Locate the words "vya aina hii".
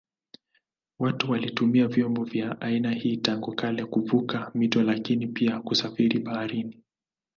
2.23-3.17